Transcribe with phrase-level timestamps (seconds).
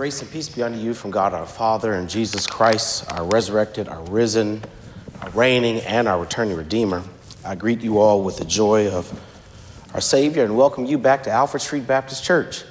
[0.00, 3.86] Grace and peace be unto you from God our Father and Jesus Christ, our resurrected,
[3.86, 4.64] our risen,
[5.20, 7.02] our reigning, and our returning Redeemer.
[7.44, 9.12] I greet you all with the joy of
[9.92, 12.64] our Savior and welcome you back to Alfred Street Baptist Church.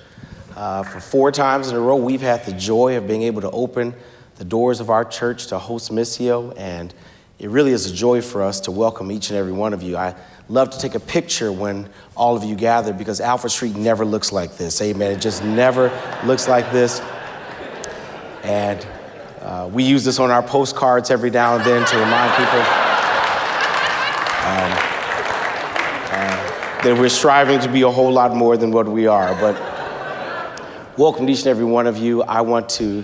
[0.55, 3.52] Uh, for four times in a row, we've had the joy of being able to
[3.52, 3.93] open
[4.38, 6.91] the doors of our church to host Missio, and
[7.38, 9.98] it really is a joy for us to welcome each and every one of you.
[9.98, 10.16] I
[10.50, 14.32] love to take a picture when all of you gather because Alfred Street never looks
[14.32, 14.82] like this.
[14.82, 15.11] Amen.
[15.11, 15.91] It just never
[16.25, 17.00] looks like this.
[18.50, 18.88] And
[19.41, 22.59] uh, we use this on our postcards every now and then to remind people
[24.49, 24.72] um,
[26.09, 29.35] uh, that we're striving to be a whole lot more than what we are.
[29.35, 29.55] But
[30.98, 32.23] welcome to each and every one of you.
[32.23, 33.03] I want to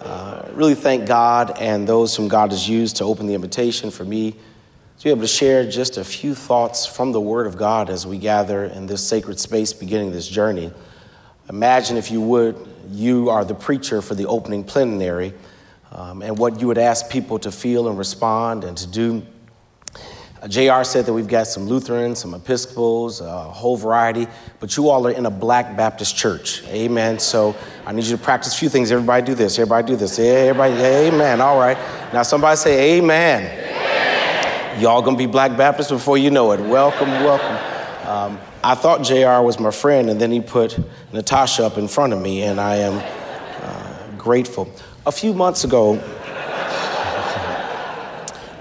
[0.00, 4.04] uh, really thank God and those whom God has used to open the invitation for
[4.04, 7.88] me to be able to share just a few thoughts from the Word of God
[7.88, 10.72] as we gather in this sacred space beginning this journey.
[11.48, 15.34] Imagine, if you would, you are the preacher for the opening plenary
[15.92, 19.22] um, and what you would ask people to feel and respond and to do.
[20.40, 24.26] Uh, JR said that we've got some Lutherans, some Episcopals, a whole variety,
[24.58, 26.64] but you all are in a black Baptist church.
[26.66, 27.18] Amen.
[27.18, 27.54] So
[27.86, 28.90] I need you to practice a few things.
[28.90, 29.58] Everybody do this.
[29.58, 30.18] Everybody do this.
[30.18, 31.40] Everybody, amen.
[31.40, 31.76] All right.
[32.12, 33.42] Now somebody say amen.
[33.42, 34.80] amen.
[34.80, 36.60] Y'all gonna be Black Baptists before you know it.
[36.60, 38.08] Welcome, welcome.
[38.08, 40.78] Um, I thought JR was my friend, and then he put
[41.12, 43.02] Natasha up in front of me, and I am
[43.60, 44.72] uh, grateful.
[45.04, 46.00] A few months ago,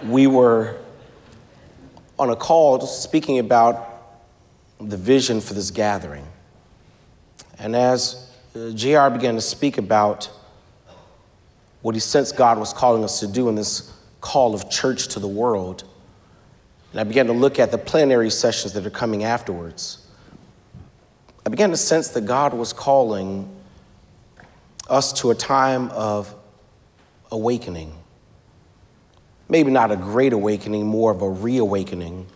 [0.07, 0.77] we were
[2.17, 3.89] on a call speaking about
[4.79, 6.25] the vision for this gathering.
[7.59, 10.31] And as uh, JR began to speak about
[11.83, 15.19] what he sensed God was calling us to do in this call of church to
[15.19, 15.83] the world,
[16.91, 20.05] and I began to look at the plenary sessions that are coming afterwards.
[21.45, 23.49] I began to sense that God was calling
[24.89, 26.35] us to a time of
[27.31, 27.93] awakening.
[29.47, 32.27] Maybe not a great awakening, more of a reawakening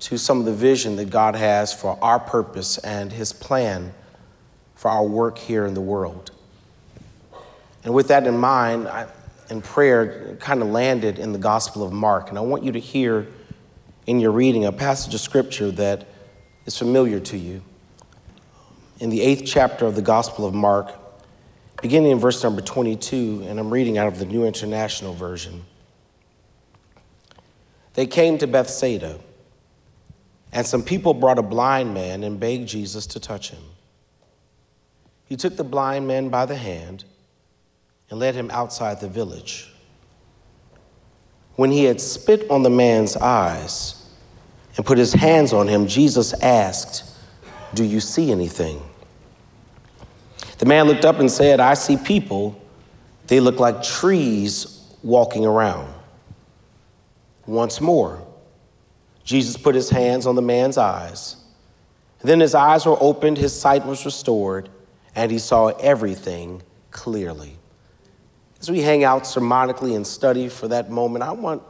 [0.00, 3.94] to some of the vision that God has for our purpose and His plan
[4.74, 6.30] for our work here in the world.
[7.84, 9.06] And with that in mind, I,
[9.50, 12.30] in prayer, kind of landed in the Gospel of Mark.
[12.30, 13.26] And I want you to hear
[14.06, 16.06] in your reading a passage of scripture that
[16.66, 17.62] is familiar to you.
[19.00, 20.92] In the eighth chapter of the Gospel of Mark,
[21.82, 25.64] beginning in verse number 22, and I'm reading out of the New International Version.
[27.94, 29.18] They came to Bethsaida,
[30.52, 33.62] and some people brought a blind man and begged Jesus to touch him.
[35.26, 37.04] He took the blind man by the hand
[38.10, 39.73] and led him outside the village.
[41.56, 44.04] When he had spit on the man's eyes
[44.76, 47.04] and put his hands on him, Jesus asked,
[47.74, 48.82] Do you see anything?
[50.58, 52.60] The man looked up and said, I see people.
[53.26, 55.92] They look like trees walking around.
[57.46, 58.26] Once more,
[59.24, 61.36] Jesus put his hands on the man's eyes.
[62.22, 64.70] Then his eyes were opened, his sight was restored,
[65.14, 67.56] and he saw everything clearly.
[68.64, 71.62] As we hang out sermonically and study for that moment, I want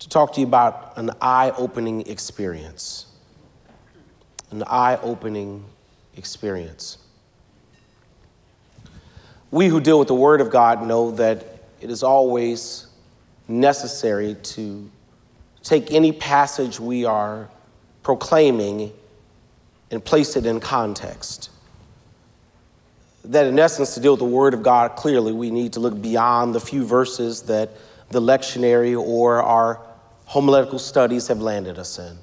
[0.00, 3.06] to talk to you about an eye opening experience.
[4.50, 5.64] An eye opening
[6.18, 6.98] experience.
[9.50, 11.46] We who deal with the Word of God know that
[11.80, 12.88] it is always
[13.48, 14.90] necessary to
[15.62, 17.48] take any passage we are
[18.02, 18.92] proclaiming
[19.90, 21.49] and place it in context
[23.24, 26.00] that in essence, to deal with the Word of God clearly, we need to look
[26.00, 27.70] beyond the few verses that
[28.10, 29.80] the lectionary or our
[30.24, 32.16] homiletical studies have landed us in.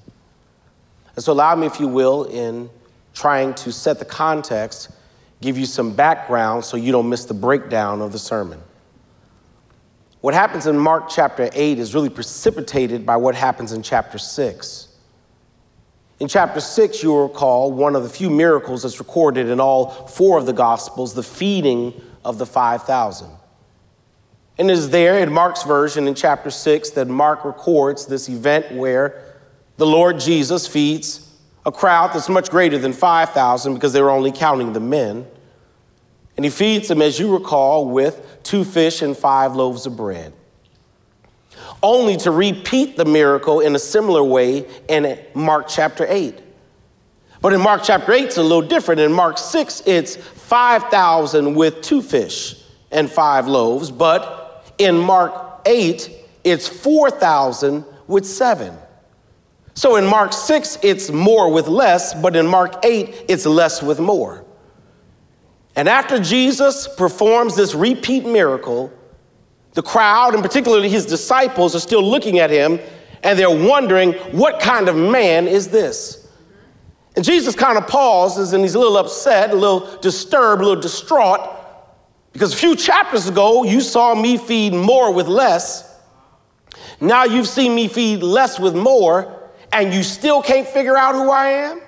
[1.15, 2.69] And so, allow me, if you will, in
[3.13, 4.89] trying to set the context,
[5.41, 8.59] give you some background so you don't miss the breakdown of the sermon.
[10.21, 14.86] What happens in Mark chapter 8 is really precipitated by what happens in chapter 6.
[16.19, 19.89] In chapter 6, you will recall one of the few miracles that's recorded in all
[20.07, 21.93] four of the Gospels the feeding
[22.25, 23.29] of the 5,000.
[24.57, 28.71] And it is there in Mark's version in chapter 6 that Mark records this event
[28.71, 29.35] where
[29.77, 31.31] the Lord Jesus feeds
[31.63, 35.27] a crowd that's much greater than 5,000 because they were only counting the men.
[36.35, 40.33] And he feeds them, as you recall, with two fish and five loaves of bread
[41.87, 46.37] only to repeat the miracle in a similar way in Mark chapter 8.
[47.41, 48.99] But in Mark chapter 8, it's a little different.
[48.99, 52.61] In Mark 6, it's 5,000 with two fish
[52.91, 53.89] and five loaves.
[53.89, 56.11] But in Mark 8,
[56.43, 58.75] it's 4,000 with seven.
[59.73, 63.99] So in Mark 6, it's more with less, but in Mark 8, it's less with
[63.99, 64.43] more.
[65.77, 68.91] And after Jesus performs this repeat miracle,
[69.77, 72.79] the crowd, and particularly his disciples, are still looking at him
[73.21, 76.27] and they're wondering, what kind of man is this?
[77.15, 80.81] And Jesus kind of pauses and he's a little upset, a little disturbed, a little
[80.81, 81.41] distraught,
[82.33, 86.01] because a few chapters ago, you saw me feed more with less.
[86.99, 91.29] Now you've seen me feed less with more, and you still can't figure out who
[91.29, 91.81] I am?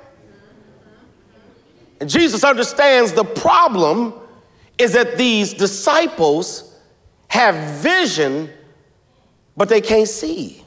[1.99, 4.13] And Jesus understands the problem
[4.77, 6.68] is that these disciples
[7.29, 8.49] have vision,
[9.55, 10.63] but they can't see.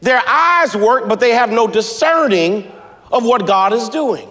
[0.00, 2.70] Their eyes work, but they have no discerning
[3.10, 4.28] of what God is doing.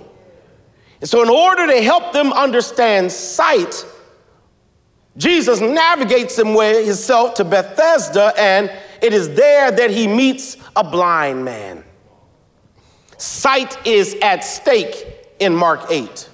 [1.01, 3.85] And so, in order to help them understand sight,
[5.17, 10.83] Jesus navigates them with himself to Bethesda, and it is there that he meets a
[10.83, 11.83] blind man.
[13.17, 15.05] Sight is at stake
[15.39, 16.29] in Mark 8.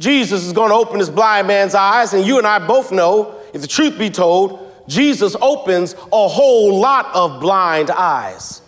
[0.00, 3.38] Jesus is going to open this blind man's eyes, and you and I both know,
[3.52, 8.62] if the truth be told, Jesus opens a whole lot of blind eyes.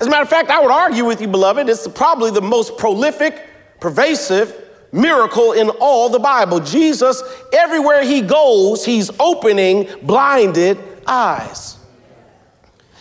[0.00, 2.78] As a matter of fact, I would argue with you, beloved, it's probably the most
[2.78, 3.46] prolific,
[3.80, 4.56] pervasive
[4.92, 6.58] miracle in all the Bible.
[6.58, 7.22] Jesus,
[7.52, 11.76] everywhere he goes, he's opening blinded eyes.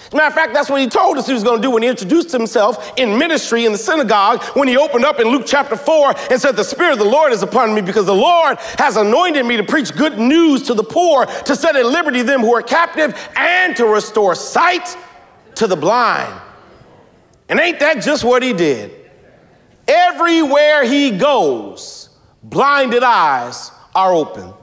[0.09, 1.69] As a matter of fact, that's what he told us he was going to do
[1.69, 5.43] when he introduced himself in ministry in the synagogue when he opened up in Luke
[5.45, 8.57] chapter 4 and said, The Spirit of the Lord is upon me because the Lord
[8.79, 12.41] has anointed me to preach good news to the poor, to set at liberty them
[12.41, 14.97] who are captive, and to restore sight
[15.53, 16.41] to the blind.
[17.47, 18.91] And ain't that just what he did?
[19.87, 22.09] Everywhere he goes,
[22.41, 24.55] blinded eyes are open.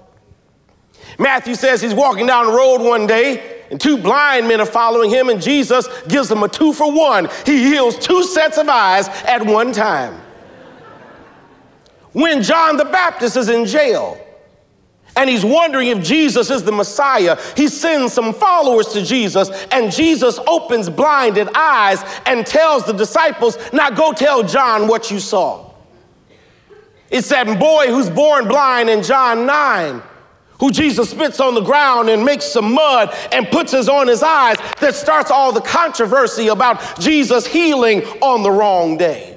[1.20, 5.10] Matthew says he's walking down the road one day and two blind men are following
[5.10, 7.28] him, and Jesus gives them a two for one.
[7.44, 10.20] He heals two sets of eyes at one time.
[12.12, 14.18] When John the Baptist is in jail,
[15.16, 17.38] and he's wondering if Jesus is the Messiah.
[17.56, 23.56] He sends some followers to Jesus, and Jesus opens blinded eyes and tells the disciples,
[23.72, 25.72] Now go tell John what you saw.
[27.10, 30.02] It's that boy who's born blind in John 9
[30.58, 34.22] who Jesus spits on the ground and makes some mud and puts his on his
[34.22, 39.36] eyes that starts all the controversy about Jesus healing on the wrong day.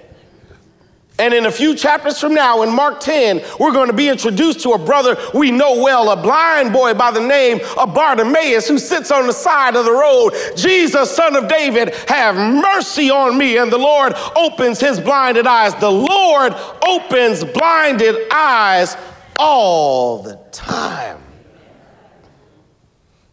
[1.19, 4.62] And in a few chapters from now, in Mark 10, we're going to be introduced
[4.62, 8.80] to a brother we know well, a blind boy by the name of Bartimaeus, who
[8.80, 10.31] sits on the side of the road.
[10.56, 13.57] Jesus, son of David, have mercy on me.
[13.57, 15.75] And the Lord opens his blinded eyes.
[15.75, 16.56] The Lord
[16.88, 18.95] opens blinded eyes
[19.39, 21.24] all the time.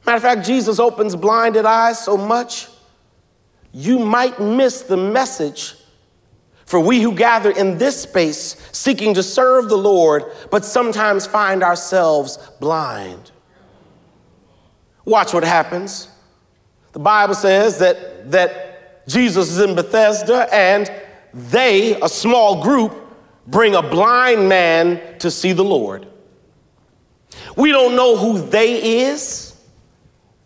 [0.07, 2.69] Matter of fact, Jesus opens blinded eyes so much,
[3.73, 5.75] you might miss the message
[6.67, 11.63] for we who gather in this space seeking to serve the Lord, but sometimes find
[11.63, 13.31] ourselves blind.
[15.05, 16.09] Watch what happens.
[16.91, 20.91] The Bible says that, that Jesus is in Bethesda and
[21.33, 23.06] they, a small group,
[23.47, 26.07] bring a blind man to see the Lord.
[27.57, 29.59] We don't know who they is.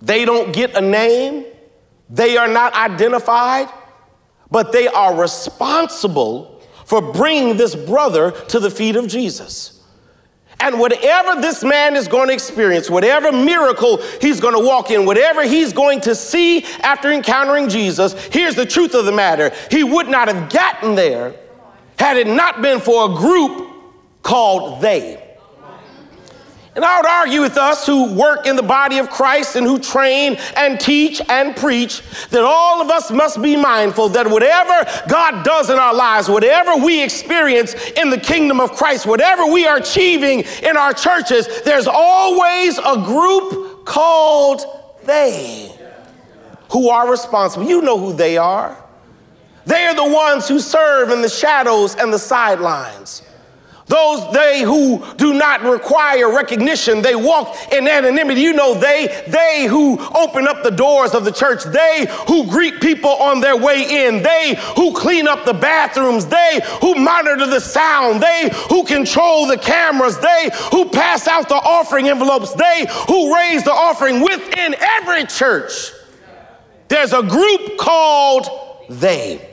[0.03, 1.45] They don't get a name.
[2.09, 3.69] They are not identified,
[4.51, 9.77] but they are responsible for bringing this brother to the feet of Jesus.
[10.59, 15.07] And whatever this man is going to experience, whatever miracle he's going to walk in,
[15.07, 19.53] whatever he's going to see after encountering Jesus, here's the truth of the matter.
[19.71, 21.35] He would not have gotten there
[22.01, 23.69] had it not been for a group
[24.23, 25.27] called they.
[26.75, 29.79] And I would argue with us who work in the body of Christ and who
[29.79, 35.45] train and teach and preach that all of us must be mindful that whatever God
[35.45, 39.77] does in our lives, whatever we experience in the kingdom of Christ, whatever we are
[39.77, 44.63] achieving in our churches, there's always a group called
[45.05, 45.77] they
[46.71, 47.67] who are responsible.
[47.67, 48.77] You know who they are.
[49.67, 53.23] They are the ones who serve in the shadows and the sidelines.
[53.91, 58.41] Those they who do not require recognition, they walk in anonymity.
[58.41, 62.81] You know, they, they who open up the doors of the church, they who greet
[62.81, 67.59] people on their way in, they who clean up the bathrooms, they who monitor the
[67.59, 73.35] sound, they who control the cameras, they who pass out the offering envelopes, they who
[73.35, 75.91] raise the offering within every church.
[76.87, 78.47] There's a group called
[78.89, 79.50] they.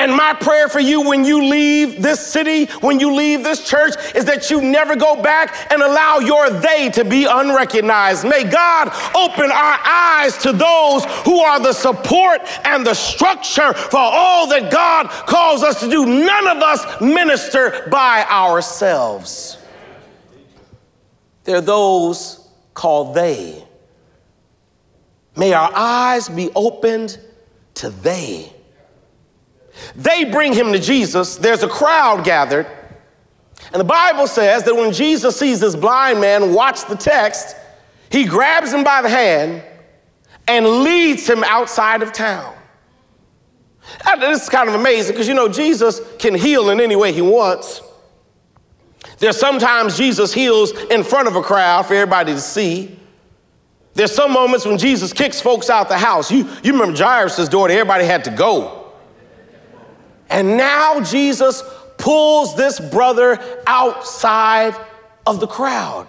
[0.00, 3.92] And my prayer for you when you leave this city, when you leave this church,
[4.14, 8.24] is that you never go back and allow your they to be unrecognized.
[8.24, 13.98] May God open our eyes to those who are the support and the structure for
[13.98, 16.06] all that God calls us to do.
[16.06, 19.58] None of us minister by ourselves.
[21.44, 23.62] There are those called they.
[25.36, 27.18] May our eyes be opened
[27.74, 28.50] to they.
[29.96, 31.36] They bring him to Jesus.
[31.36, 32.66] There's a crowd gathered.
[33.72, 37.56] And the Bible says that when Jesus sees this blind man, watch the text,
[38.10, 39.62] he grabs him by the hand
[40.48, 42.54] and leads him outside of town.
[44.18, 47.22] This is kind of amazing because you know, Jesus can heal in any way he
[47.22, 47.82] wants.
[49.18, 52.98] There's sometimes Jesus heals in front of a crowd for everybody to see.
[53.94, 56.30] There's some moments when Jesus kicks folks out the house.
[56.30, 58.79] You, you remember Jairus' daughter, everybody had to go.
[60.30, 61.62] And now Jesus
[61.98, 64.74] pulls this brother outside
[65.26, 66.08] of the crowd.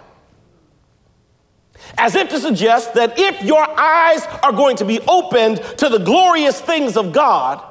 [1.98, 5.98] As if to suggest that if your eyes are going to be opened to the
[5.98, 7.62] glorious things of God,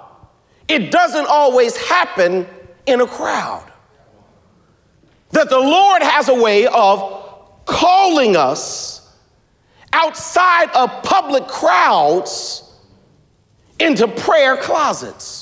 [0.68, 2.46] it doesn't always happen
[2.86, 3.72] in a crowd.
[5.32, 9.16] That the Lord has a way of calling us
[9.94, 12.64] outside of public crowds
[13.80, 15.41] into prayer closets.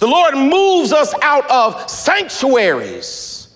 [0.00, 3.48] The Lord moves us out of sanctuaries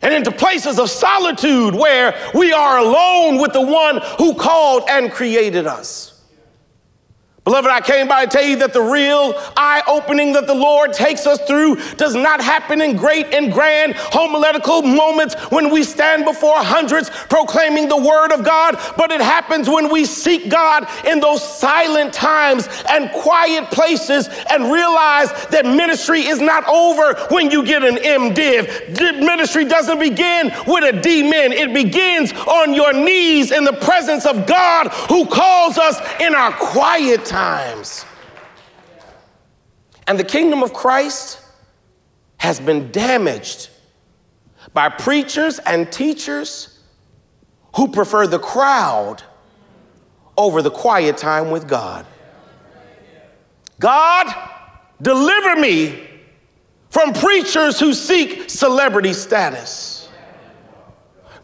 [0.00, 5.12] and into places of solitude where we are alone with the one who called and
[5.12, 6.15] created us.
[7.46, 10.92] Beloved, I came by to tell you that the real eye opening that the Lord
[10.92, 16.24] takes us through does not happen in great and grand homiletical moments when we stand
[16.24, 21.20] before hundreds proclaiming the word of God, but it happens when we seek God in
[21.20, 27.64] those silent times and quiet places and realize that ministry is not over when you
[27.64, 29.20] get an MDiv.
[29.24, 34.48] Ministry doesn't begin with a D-Min, it begins on your knees in the presence of
[34.48, 38.06] God who calls us in our quiet time times.
[40.06, 41.38] And the kingdom of Christ
[42.38, 43.68] has been damaged
[44.72, 46.80] by preachers and teachers
[47.74, 49.22] who prefer the crowd
[50.38, 52.06] over the quiet time with God.
[53.80, 54.34] God,
[55.02, 56.08] deliver me
[56.88, 60.08] from preachers who seek celebrity status.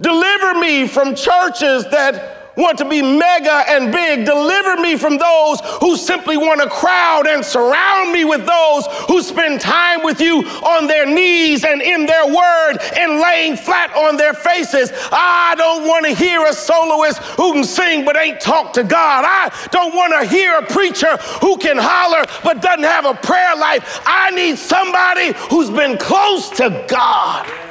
[0.01, 4.25] Deliver me from churches that want to be mega and big.
[4.25, 9.23] Deliver me from those who simply want to crowd and surround me with those who
[9.23, 14.17] spend time with you on their knees and in their word and laying flat on
[14.17, 14.93] their faces.
[15.11, 19.25] I don't want to hear a soloist who can sing but ain't talk to God.
[19.27, 23.57] I don't want to hear a preacher who can holler but doesn't have a prayer
[23.57, 24.03] life.
[24.05, 27.62] I need somebody who's been close to God.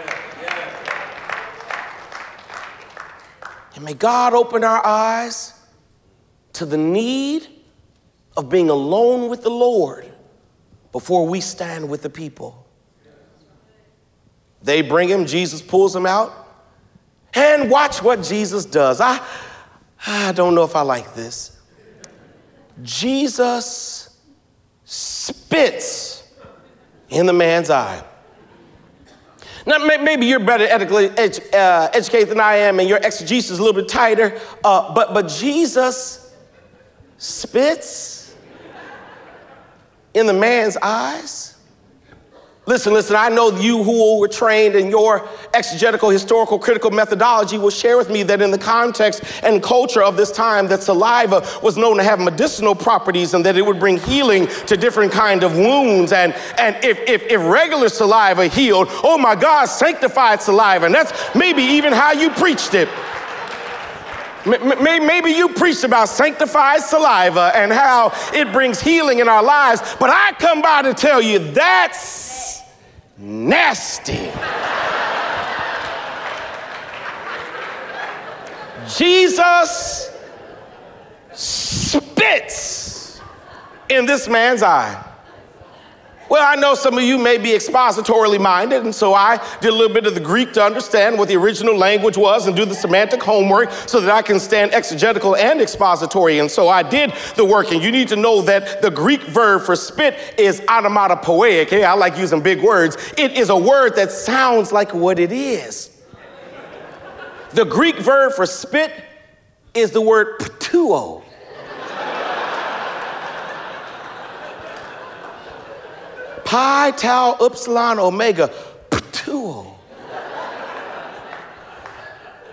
[3.81, 5.59] And may God open our eyes
[6.53, 7.47] to the need
[8.37, 10.05] of being alone with the Lord
[10.91, 12.67] before we stand with the people.
[14.61, 16.31] They bring him, Jesus pulls him out,
[17.33, 19.01] and watch what Jesus does.
[19.01, 19.19] I,
[20.05, 21.59] I don't know if I like this.
[22.83, 24.15] Jesus
[24.85, 26.31] spits
[27.09, 28.03] in the man's eye.
[29.65, 33.63] Now, maybe you're better edu- uh, educated than I am, and your exegesis is a
[33.63, 34.39] little bit tighter.
[34.63, 36.33] Uh, but but Jesus
[37.17, 38.35] spits
[40.13, 41.50] in the man's eyes.
[42.71, 47.69] Listen, listen, I know you who were trained in your exegetical, historical, critical methodology will
[47.69, 51.75] share with me that in the context and culture of this time that saliva was
[51.75, 55.57] known to have medicinal properties and that it would bring healing to different kind of
[55.57, 56.13] wounds.
[56.13, 60.85] And, and if, if, if regular saliva healed, oh my God, sanctified saliva.
[60.85, 62.87] And that's maybe even how you preached it.
[64.45, 70.09] Maybe you preached about sanctified saliva and how it brings healing in our lives, but
[70.09, 72.30] I come by to tell you that's
[73.21, 74.31] nasty.
[78.87, 80.09] Jesus
[81.33, 83.21] spits
[83.89, 85.10] in this man's eye.
[86.31, 89.75] Well, I know some of you may be expositorily minded, and so I did a
[89.75, 92.73] little bit of the Greek to understand what the original language was and do the
[92.73, 96.39] semantic homework so that I can stand exegetical and expository.
[96.39, 99.63] And so I did the work, and you need to know that the Greek verb
[99.63, 101.69] for spit is onomatopoeic.
[101.69, 102.95] Hey, I like using big words.
[103.17, 106.01] It is a word that sounds like what it is.
[107.49, 108.93] The Greek verb for spit
[109.73, 111.20] is the word ptuo.
[116.51, 118.51] Pi, Tau, Upsilon, Omega,
[118.89, 119.73] Ptuo.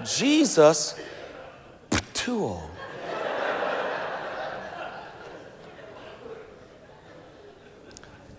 [0.05, 0.95] Jesus,
[1.91, 2.61] Ptuo.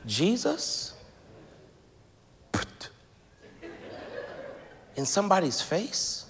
[0.06, 0.94] Jesus,
[4.96, 6.26] in somebody's face?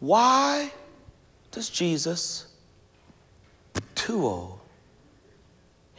[0.00, 0.72] Why
[1.52, 2.45] does Jesus
[4.06, 4.58] ptuo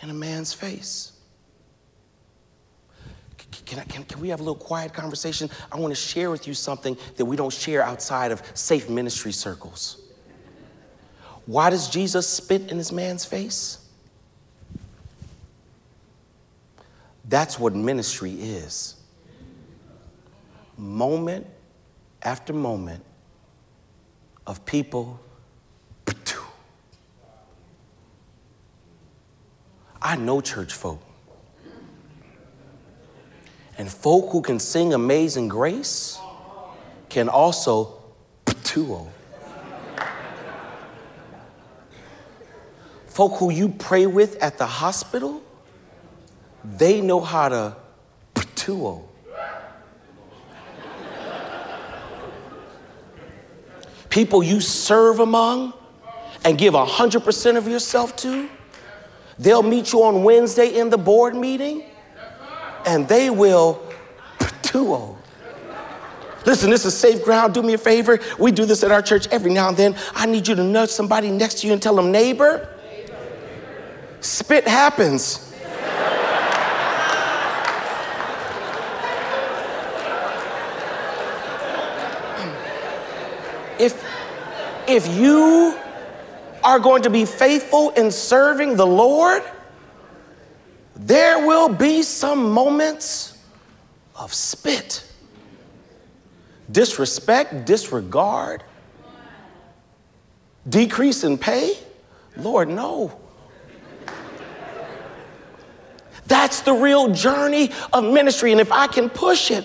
[0.01, 1.13] in a man's face?
[3.65, 5.49] Can, I, can, can we have a little quiet conversation?
[5.71, 9.31] I want to share with you something that we don't share outside of safe ministry
[9.31, 10.01] circles.
[11.45, 13.79] Why does Jesus spit in this man's face?
[17.25, 18.95] That's what ministry is.
[20.77, 21.45] Moment
[22.21, 23.03] after moment
[24.45, 25.19] of people.
[30.07, 31.01] I know church folk.
[33.77, 36.17] And folk who can sing Amazing Grace
[37.09, 38.01] can also
[43.07, 45.41] Folk who you pray with at the hospital,
[46.63, 47.75] they know how to
[48.33, 49.03] ptuo.
[54.09, 55.73] people you serve among
[56.45, 58.49] and give 100% of yourself to,
[59.39, 61.83] they'll meet you on Wednesday in the board meeting
[62.85, 63.81] and they will
[64.39, 65.17] ptuo.
[66.45, 67.53] Listen, this is safe ground.
[67.53, 68.19] Do me a favor.
[68.39, 69.95] We do this at our church every now and then.
[70.15, 72.69] I need you to nudge somebody next to you and tell them, neighbor,
[74.21, 75.43] spit happens.
[83.79, 84.03] if,
[84.87, 85.77] if you
[86.67, 89.41] are going to be faithful in serving the Lord,
[90.97, 93.37] there will be some moments
[94.17, 95.09] of spit,
[96.69, 98.63] disrespect, disregard,
[100.67, 101.77] decrease in pay.
[102.35, 103.17] Lord, no.
[106.25, 108.51] That's the real journey of ministry.
[108.51, 109.63] And if I can push it,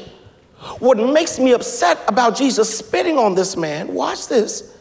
[0.79, 4.72] what makes me upset about Jesus spitting on this man, watch this,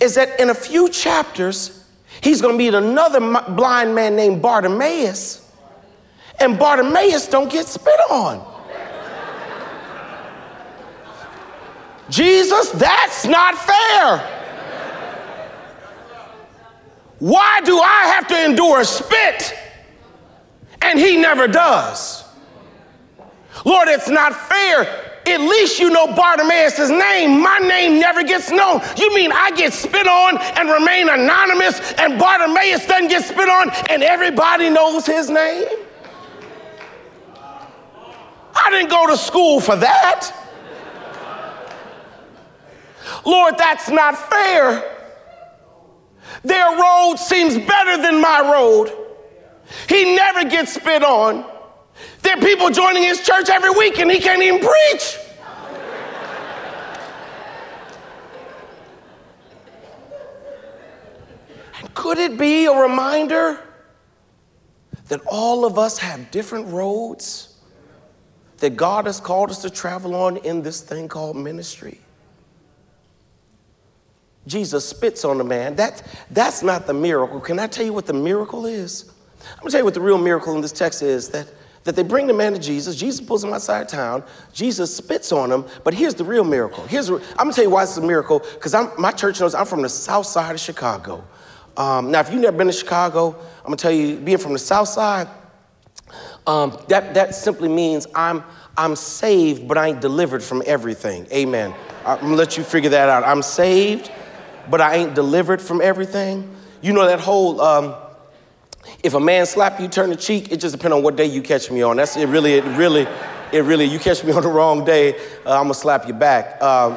[0.00, 1.84] is that in a few chapters,
[2.22, 3.20] he's going to meet another
[3.52, 5.50] blind man named Bartimaeus.
[6.40, 8.44] And Bartimaeus don't get spit on.
[12.10, 14.34] Jesus, that's not fair.
[17.18, 19.54] Why do I have to endure spit
[20.80, 22.24] and he never does?
[23.64, 25.17] Lord, it's not fair.
[25.28, 27.42] At least you know Bartimaeus' name.
[27.42, 28.80] My name never gets known.
[28.96, 33.70] You mean I get spit on and remain anonymous, and Bartimaeus doesn't get spit on
[33.90, 35.66] and everybody knows his name?
[38.54, 40.32] I didn't go to school for that.
[43.24, 44.96] Lord, that's not fair.
[46.44, 48.92] Their road seems better than my road.
[49.88, 51.44] He never gets spit on.
[52.22, 55.18] There are people joining his church every week and he can't even preach.
[61.80, 63.60] and could it be a reminder
[65.08, 67.56] that all of us have different roads
[68.58, 72.00] that God has called us to travel on in this thing called ministry?
[74.48, 75.76] Jesus spits on the man.
[75.76, 77.38] That, that's not the miracle.
[77.38, 79.12] Can I tell you what the miracle is?
[79.52, 81.46] I'm gonna tell you what the real miracle in this text is that
[81.88, 82.94] that they bring the man to Jesus.
[82.94, 84.22] Jesus pulls him outside of town.
[84.52, 85.64] Jesus spits on him.
[85.84, 86.84] But here's the real miracle.
[86.86, 89.80] Here's, I'm gonna tell you why it's a miracle, because my church knows I'm from
[89.80, 91.24] the south side of Chicago.
[91.78, 94.58] Um, now, if you've never been to Chicago, I'm gonna tell you, being from the
[94.58, 95.28] south side,
[96.46, 98.44] um, that, that simply means I'm,
[98.76, 101.26] I'm saved, but I ain't delivered from everything.
[101.32, 101.74] Amen.
[102.04, 103.24] I'm gonna let you figure that out.
[103.24, 104.12] I'm saved,
[104.68, 106.54] but I ain't delivered from everything.
[106.82, 107.94] You know that whole um,
[109.02, 111.42] if a man slap you, turn the cheek, it just depends on what day you
[111.42, 111.96] catch me on.
[111.96, 113.06] That's it really, it really,
[113.52, 115.14] it really, you catch me on the wrong day,
[115.46, 116.60] uh, I'm gonna slap you back.
[116.62, 116.96] Um,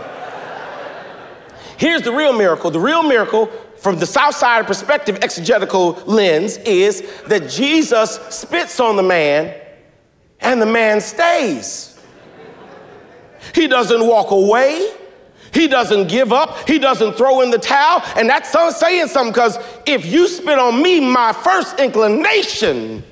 [1.78, 2.72] here's the real miracle.
[2.72, 8.96] The real miracle from the south side perspective, exegetical lens, is that Jesus spits on
[8.96, 9.60] the man
[10.40, 12.00] and the man stays.
[13.56, 14.92] He doesn't walk away.
[15.54, 16.68] He doesn't give up.
[16.68, 18.02] He doesn't throw in the towel.
[18.16, 23.04] And that's saying something because if you spit on me, my first inclination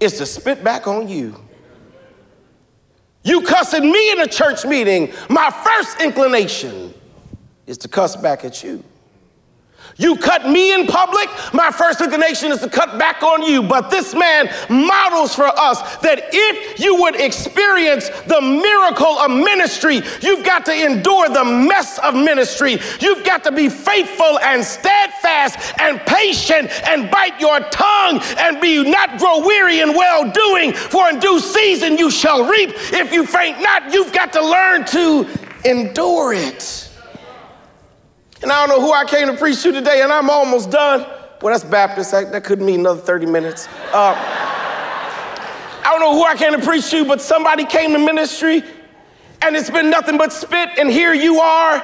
[0.00, 1.34] is to spit back on you.
[3.24, 6.94] You cussing me in a church meeting, my first inclination
[7.66, 8.82] is to cuss back at you.
[10.00, 13.64] You cut me in public, my first inclination is to cut back on you.
[13.64, 20.00] But this man models for us that if you would experience the miracle of ministry,
[20.20, 22.78] you've got to endure the mess of ministry.
[23.00, 28.88] You've got to be faithful and steadfast and patient and bite your tongue and be
[28.88, 32.70] not grow weary in well doing, for in due season you shall reap.
[32.92, 35.26] If you faint not, you've got to learn to
[35.64, 36.87] endure it.
[38.42, 41.06] And I don't know who I came to preach to today, and I'm almost done.
[41.42, 42.12] Well, that's Baptist.
[42.12, 43.66] That, that could mean another 30 minutes.
[43.92, 44.14] Uh,
[45.84, 48.62] I don't know who I came to preach to, but somebody came to ministry,
[49.42, 51.76] and it's been nothing but spit, and here you are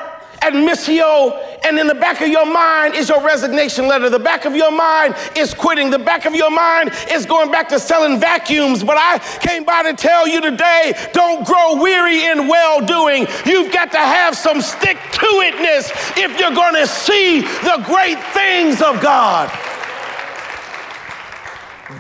[0.42, 4.11] at Missio, and in the back of your mind is your resignation letter.
[4.11, 5.90] The back of your mind is quitting.
[5.90, 8.85] The back of your mind is going back to selling vacuums.
[8.85, 13.27] But I came by to tell you today don't grow weary in well doing.
[13.46, 18.22] You've got to have some stick to itness if you're going to see the great
[18.35, 19.50] things of God.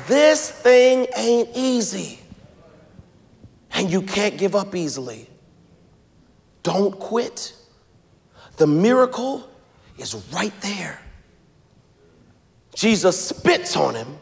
[0.06, 2.18] This thing ain't easy,
[3.72, 5.28] and you can't give up easily.
[6.62, 7.54] Don't quit.
[8.56, 9.48] The miracle
[9.98, 11.00] is right there.
[12.74, 14.18] Jesus spits on him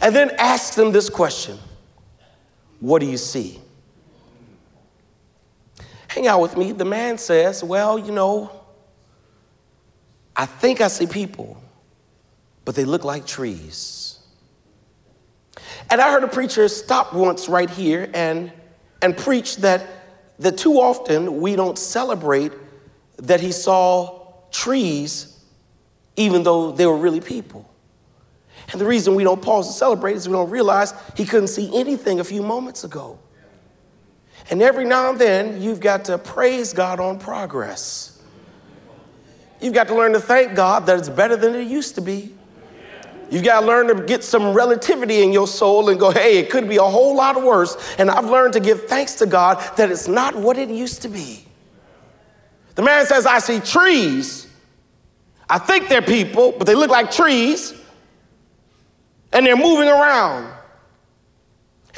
[0.00, 1.58] and then asks him this question
[2.80, 3.60] What do you see?
[6.08, 6.72] Hang out with me.
[6.72, 8.50] The man says, Well, you know,
[10.34, 11.62] I think I see people,
[12.64, 14.18] but they look like trees.
[15.90, 18.52] And I heard a preacher stop once right here and,
[19.02, 19.84] and preach that,
[20.38, 22.52] that too often we don't celebrate
[23.18, 24.19] that he saw
[24.50, 25.30] trees
[26.16, 27.68] even though they were really people.
[28.72, 31.70] And the reason we don't pause to celebrate is we don't realize he couldn't see
[31.74, 33.18] anything a few moments ago.
[34.50, 38.22] And every now and then, you've got to praise God on progress.
[39.60, 42.34] You've got to learn to thank God that it's better than it used to be.
[43.30, 46.50] You've got to learn to get some relativity in your soul and go, hey, it
[46.50, 47.76] could be a whole lot worse.
[47.98, 51.08] And I've learned to give thanks to God that it's not what it used to
[51.08, 51.44] be.
[52.80, 54.46] The man says, I see trees.
[55.50, 57.74] I think they're people, but they look like trees,
[59.34, 60.50] and they're moving around.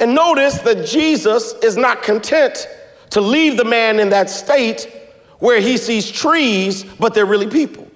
[0.01, 2.67] And notice that Jesus is not content
[3.11, 4.93] to leave the man in that state
[5.39, 7.87] where he sees trees, but they're really people.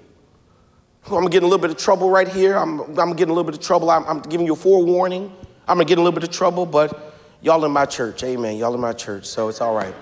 [1.12, 2.56] I'm getting a little bit of trouble right here.
[2.56, 3.90] I'm, I'm getting a little bit of trouble.
[3.90, 5.30] I'm, I'm giving you a forewarning.
[5.68, 8.24] I'm gonna get a little bit of trouble, but y'all in my church.
[8.24, 8.56] Amen.
[8.56, 9.94] Y'all in my church, so it's all right.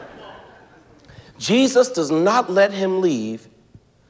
[1.38, 3.48] Jesus does not let him leave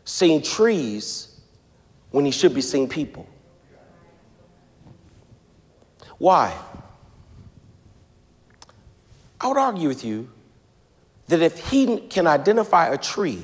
[0.04, 1.40] seeing trees
[2.12, 3.28] when he should be seeing people.
[6.18, 6.54] Why?
[9.42, 10.30] I would argue with you
[11.28, 13.44] that if he can identify a tree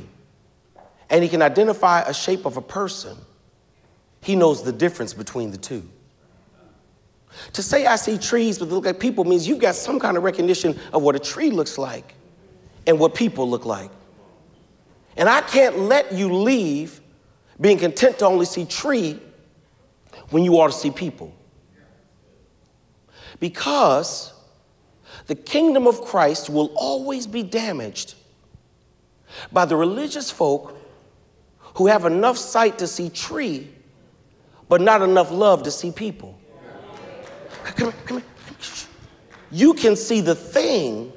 [1.10, 3.17] and he can identify a shape of a person,
[4.22, 5.88] he knows the difference between the two.
[7.54, 10.24] To say I see trees but look like people means you've got some kind of
[10.24, 12.13] recognition of what a tree looks like
[12.88, 13.91] and what people look like.
[15.17, 17.02] And I can't let you leave
[17.60, 19.20] being content to only see tree
[20.30, 21.34] when you ought to see people.
[23.39, 24.34] Because
[25.28, 28.15] the kingdom of Christ will always be damaged
[29.52, 30.78] by the religious folk
[31.76, 33.70] who have enough sight to see tree,
[34.67, 36.38] but not enough love to see people.
[37.63, 38.28] Come here, come here.
[39.52, 41.12] You can see the thing,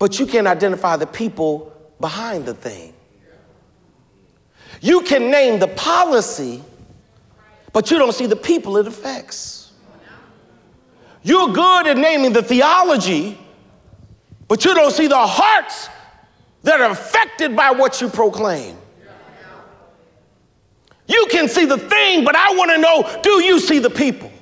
[0.00, 2.94] but you can't identify the people behind the thing.
[4.80, 6.64] You can name the policy,
[7.74, 9.72] but you don't see the people it affects.
[11.22, 13.38] You're good at naming the theology,
[14.48, 15.90] but you don't see the hearts
[16.62, 18.78] that are affected by what you proclaim.
[21.06, 24.32] You can see the thing, but I want to know do you see the people?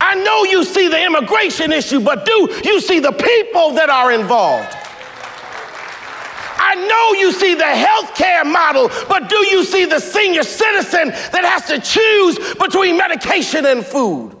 [0.00, 4.12] I know you see the immigration issue, but do you see the people that are
[4.12, 4.76] involved?
[6.64, 11.44] I know you see the healthcare model, but do you see the senior citizen that
[11.44, 14.36] has to choose between medication and food?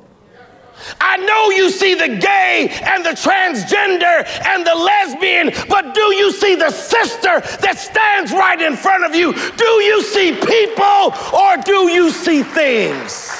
[1.00, 6.32] I know you see the gay and the transgender and the lesbian, but do you
[6.32, 9.32] see the sister that stands right in front of you?
[9.32, 13.30] Do you see people or do you see things?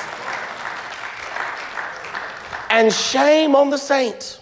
[2.72, 4.40] And shame on the saint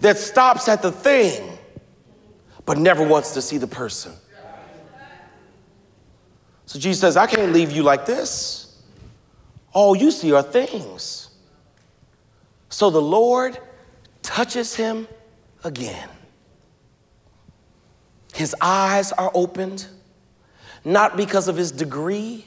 [0.00, 1.58] that stops at the thing
[2.64, 4.12] but never wants to see the person.
[6.64, 8.82] So Jesus says, I can't leave you like this.
[9.74, 11.28] All you see are things.
[12.70, 13.58] So the Lord
[14.22, 15.06] touches him
[15.64, 16.08] again.
[18.32, 19.86] His eyes are opened,
[20.86, 22.46] not because of his degree,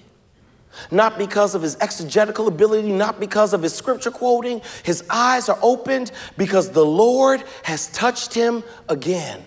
[0.92, 4.62] not because of his exegetical ability, not because of his scripture quoting.
[4.84, 9.44] His eyes are opened because the Lord has touched him again.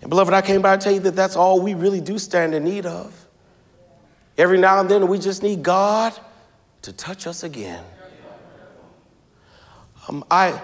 [0.00, 2.54] And beloved, I came by to tell you that that's all we really do stand
[2.54, 3.12] in need of.
[4.36, 6.12] Every now and then, we just need God
[6.82, 7.84] to touch us again.
[10.08, 10.60] Um, I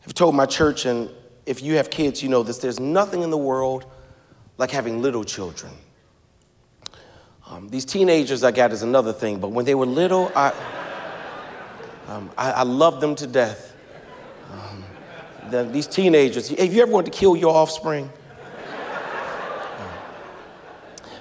[0.00, 1.10] have told my church, and
[1.46, 3.86] if you have kids, you know this there's nothing in the world
[4.58, 5.72] like having little children.
[7.50, 10.52] Um, these teenagers I got is another thing, but when they were little, I,
[12.06, 13.74] um, I, I loved them to death.
[14.52, 14.84] Um,
[15.50, 18.08] the, these teenagers, have you ever wanted to kill your offspring?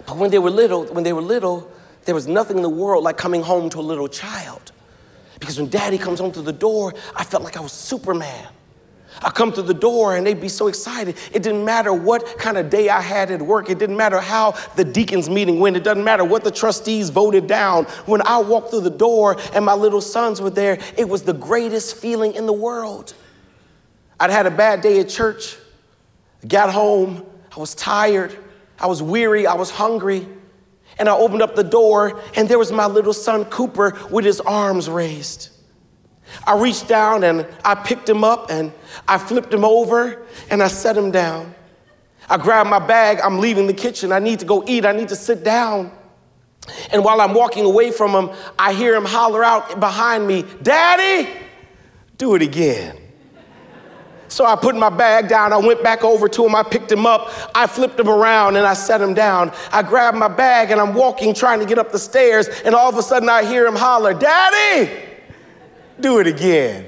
[0.06, 1.72] But when they were little, when they were little,
[2.06, 4.72] there was nothing in the world like coming home to a little child.
[5.40, 8.48] Because when daddy comes home to the door, I felt like I was Superman.
[9.22, 11.18] I come to the door and they'd be so excited.
[11.34, 13.70] It didn't matter what kind of day I had at work.
[13.70, 15.76] It didn't matter how the deacons meeting went.
[15.76, 17.86] It doesn't matter what the trustees voted down.
[18.06, 21.34] When I walked through the door and my little sons were there, it was the
[21.34, 23.14] greatest feeling in the world.
[24.20, 25.58] I'd had a bad day at church.
[26.48, 27.26] got home.
[27.56, 28.38] I was tired.
[28.80, 29.48] I was weary.
[29.48, 30.28] I was hungry.
[30.98, 34.40] And I opened up the door and there was my little son Cooper with his
[34.40, 35.50] arms raised.
[36.46, 38.72] I reached down and I picked him up and
[39.08, 41.56] I flipped him over and I set him down.
[42.30, 44.12] I grabbed my bag, I'm leaving the kitchen.
[44.12, 45.92] I need to go eat, I need to sit down.
[46.92, 51.30] And while I'm walking away from him, I hear him holler out behind me, Daddy,
[52.18, 52.98] do it again.
[54.28, 55.52] So I put my bag down.
[55.54, 56.54] I went back over to him.
[56.54, 57.32] I picked him up.
[57.56, 59.52] I flipped him around and I set him down.
[59.72, 62.48] I grabbed my bag and I'm walking, trying to get up the stairs.
[62.64, 65.09] And all of a sudden I hear him holler, Daddy,
[66.02, 66.86] do it again.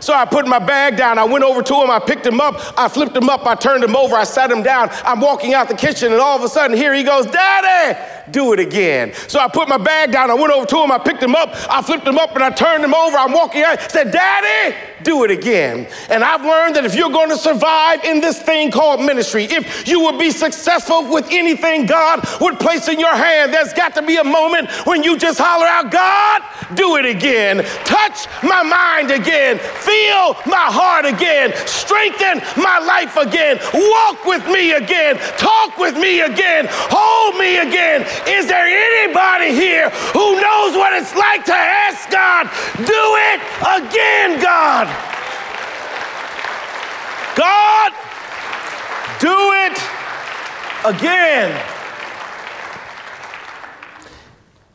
[0.00, 1.18] So I put my bag down.
[1.18, 1.90] I went over to him.
[1.90, 2.56] I picked him up.
[2.78, 3.46] I flipped him up.
[3.46, 4.16] I turned him over.
[4.16, 4.88] I sat him down.
[5.04, 7.98] I'm walking out the kitchen, and all of a sudden, here he goes, Daddy,
[8.30, 9.12] do it again.
[9.28, 10.30] So I put my bag down.
[10.30, 10.92] I went over to him.
[10.92, 11.50] I picked him up.
[11.70, 13.16] I flipped him up, and I turned him over.
[13.16, 13.90] I'm walking out.
[13.90, 15.88] Said, Daddy, do it again.
[16.08, 19.88] And I've learned that if you're going to survive in this thing called ministry, if
[19.88, 24.02] you will be successful with anything God would place in your hand, there's got to
[24.02, 26.42] be a moment when you just holler out, God,
[26.76, 27.64] do it again.
[27.84, 29.58] Touch my mind again.
[29.58, 31.52] Feel my heart again.
[31.66, 33.58] Strengthen my life again.
[33.74, 35.16] Walk with me again.
[35.36, 36.66] Talk with me again.
[36.70, 38.06] Hold me again.
[38.28, 44.40] Is there anybody here who knows what it's like to ask God, do it again,
[44.40, 44.86] God?
[47.36, 47.92] God,
[49.20, 49.78] do it
[50.84, 51.66] again.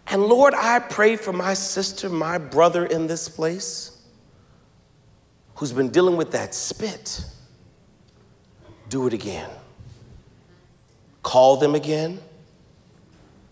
[0.08, 4.02] And Lord, I pray for my sister, my brother in this place
[5.56, 7.26] who's been dealing with that spit.
[8.90, 9.50] Do it again.
[11.24, 12.20] Call them again.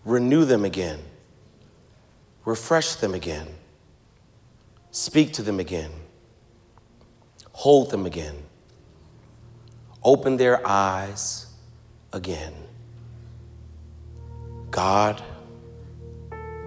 [0.04, 1.00] Renew them again.
[2.44, 3.48] Refresh them again.
[4.90, 5.90] Speak to them again.
[7.52, 8.36] Hold them again.
[10.02, 11.46] Open their eyes
[12.12, 12.52] again.
[14.70, 15.22] God,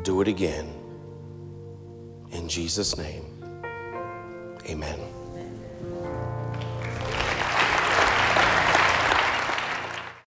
[0.04, 0.74] do it again.
[2.32, 3.26] In Jesus' name,
[4.66, 5.17] amen.